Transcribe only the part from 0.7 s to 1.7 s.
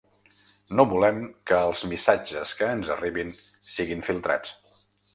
No volem que